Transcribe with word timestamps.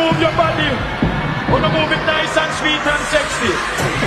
move 0.00 0.18
your 0.18 0.32
body. 0.32 0.70
Wanna 1.52 1.68
move 1.68 1.92
it 1.92 2.02
nice 2.06 2.34
and 2.42 2.52
sweet 2.58 2.84
and 2.92 3.02
sexy. 3.12 3.99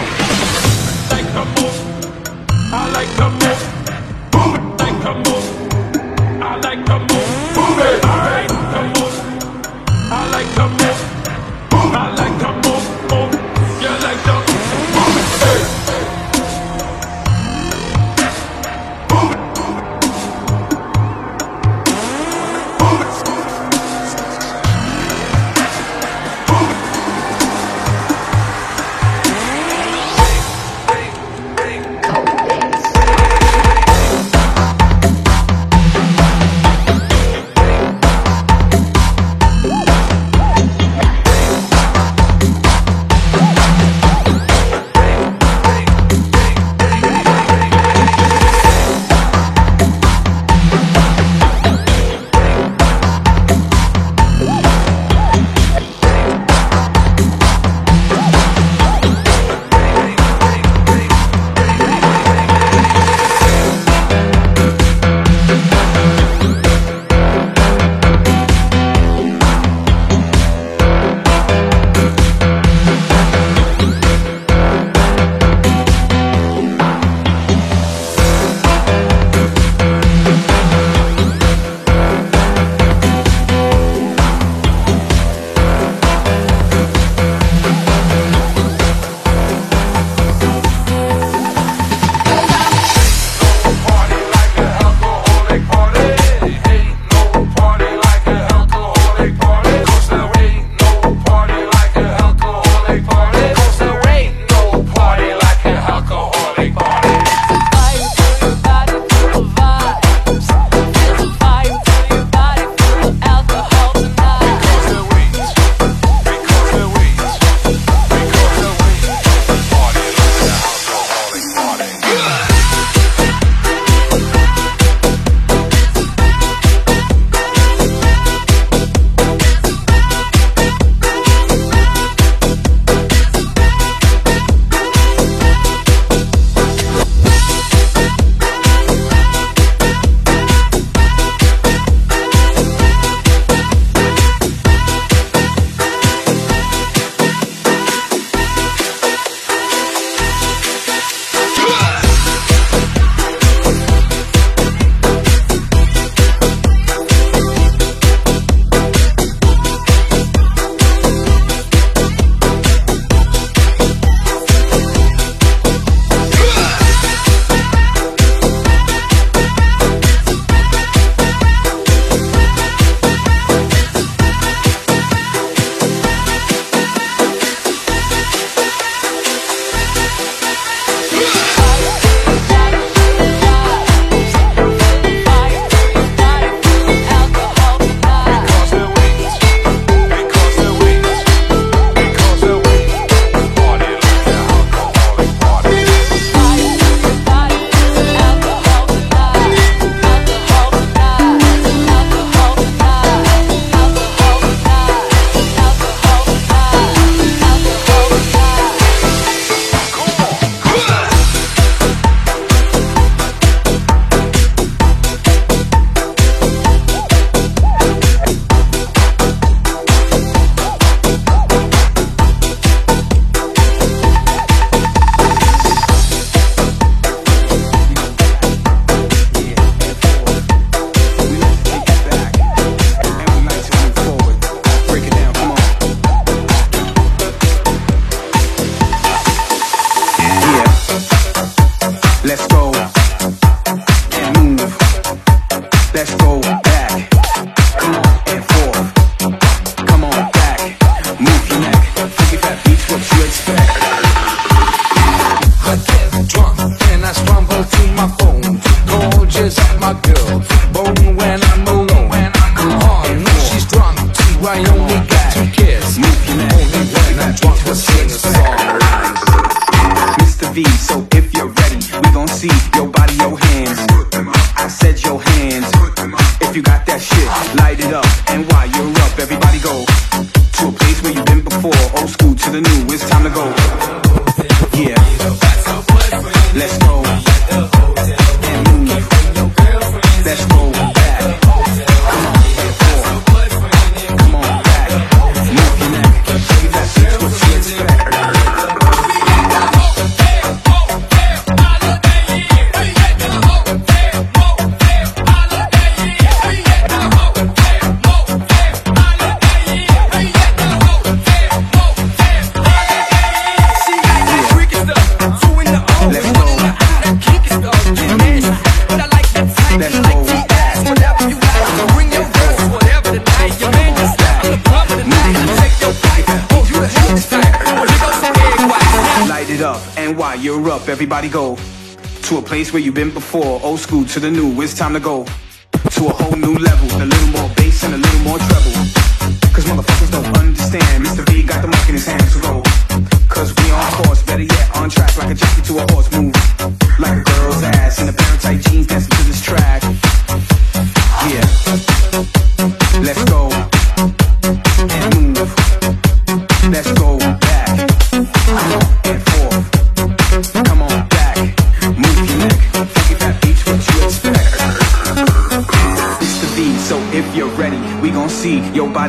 place 332.63 332.71
where 332.71 332.81
you've 332.81 332.95
been 332.95 333.13
before. 333.13 333.59
Old 333.61 333.79
school 333.79 334.05
to 334.05 334.19
the 334.21 334.31
new, 334.31 334.61
it's 334.61 334.73
time 334.73 334.93
to 334.93 334.99
go. 334.99 335.25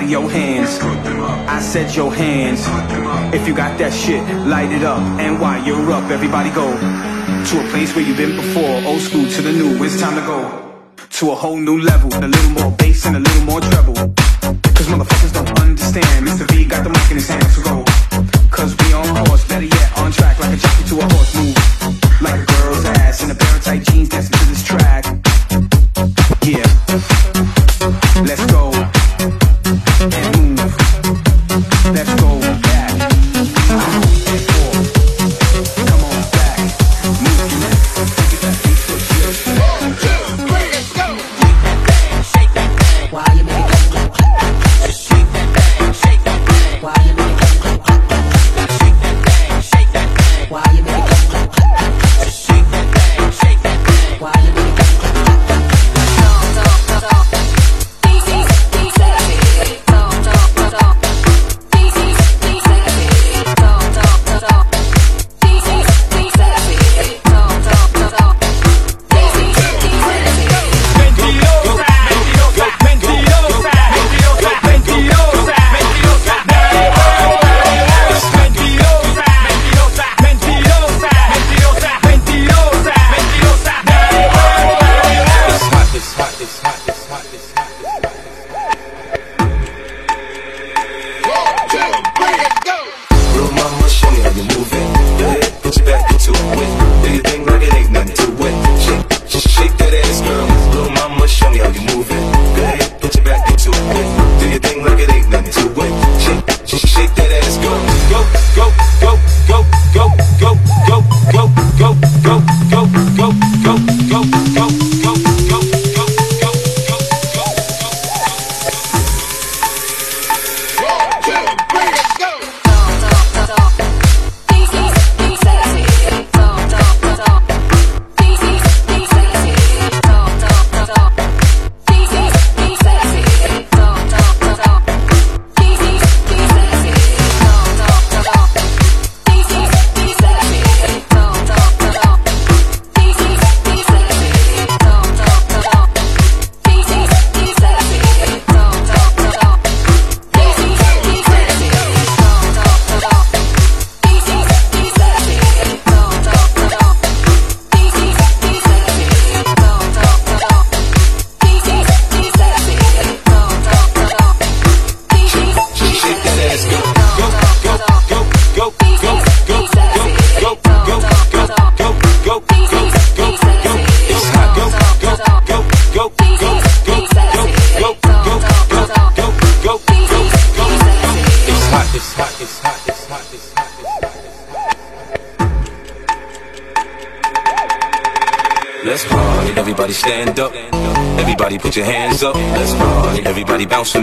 of 0.05 0.11
your 0.11 0.31
hands. 0.31 0.79
I 1.49 1.61
said 1.61 1.95
your 1.95 2.13
hands. 2.13 2.61
If 3.35 3.49
you 3.49 3.55
got 3.55 3.79
that 3.79 3.93
shit, 3.93 4.23
light 4.47 4.71
it 4.71 4.85
up. 4.85 5.01
And 5.19 5.41
while 5.41 5.65
you're 5.65 5.91
up, 5.93 6.11
everybody 6.11 6.51
go 6.51 6.67
to 7.49 7.55
a 7.65 7.67
place 7.71 7.95
where 7.97 8.05
you've 8.05 8.17
been 8.17 8.37
before. 8.37 8.77
Old 8.85 9.01
school 9.01 9.25
to 9.25 9.43
the 9.43 9.53
new, 9.53 9.83
it's 9.83 10.01
time 10.01 10.15
to 10.17 10.25
go 10.27 10.39
to 11.19 11.31
a 11.33 11.35
whole 11.35 11.57
new 11.57 11.81
level. 11.81 12.13
A 12.15 12.29
little 12.29 12.51
more 12.51 12.71
bass 12.73 13.07
and 13.07 13.17
a 13.17 13.21
little 13.21 13.45
more 13.45 13.61
treble. 13.61 13.95
Cause 14.77 14.89
motherfuckers 14.93 15.33
don't 15.33 15.61
understand. 15.61 16.27
Mr. 16.27 16.45
V 16.53 16.65
got 16.67 16.85
the 16.85 16.91
mic 16.91 17.11
in 17.11 17.17
his 17.17 17.29
hands 17.29 17.55
to 17.57 17.63
go. 17.63 17.85
Cause 18.51 18.77
we 18.81 18.93
on 18.93 19.09
horse, 19.27 19.47
better 19.49 19.65
yet, 19.67 19.99
on 19.99 20.13
track. 20.13 20.39
Like 20.39 20.53
a 20.53 20.61
jockey 20.61 20.85
to 20.91 20.95
a 21.01 21.07
horse 21.15 21.35
move. 21.37 21.57
Like 22.21 22.41
a 22.41 22.47
girl's 22.53 22.85
ass 23.01 23.23
in 23.23 23.31
a 23.31 23.35
pair 23.35 23.57
of 23.57 23.65
tight 23.65 23.83
jeans 23.89 24.09
dancing 24.09 24.37
to 24.37 24.45
this 24.53 24.63
track. 24.63 25.05
Yeah. 26.43 26.67
Let's 28.23 28.45
go. 28.47 28.54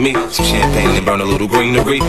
me. 0.01 0.13
Some 0.13 0.46
champagne 0.46 0.98
and 0.98 1.05
burn 1.05 1.22
a 1.22 1.25
little 1.25 1.48
greenery. 1.48 2.00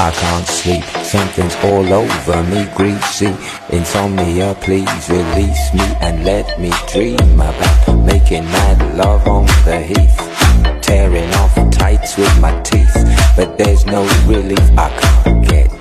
I 0.00 0.10
can't 0.12 0.46
sleep, 0.46 0.84
something's 1.04 1.54
all 1.56 1.92
over 1.92 2.42
me, 2.44 2.66
greasy 2.74 3.36
Insomnia, 3.68 4.56
please 4.62 5.10
release 5.10 5.74
me 5.74 5.84
and 6.00 6.24
let 6.24 6.58
me 6.58 6.72
dream 6.90 7.34
about 7.34 7.80
Making 8.06 8.44
mad 8.44 8.96
love 8.96 9.28
on 9.28 9.44
the 9.66 9.78
heath. 9.78 10.80
Tearing 10.80 11.30
off 11.34 11.54
tights 11.70 12.16
with 12.16 12.40
my 12.40 12.58
teeth. 12.62 12.94
But 13.36 13.58
there's 13.58 13.84
no 13.84 14.02
relief. 14.26 14.58
I 14.78 14.88
can't 14.98 15.46
get 15.46 15.79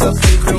so 0.00 0.14
frequent. 0.14 0.49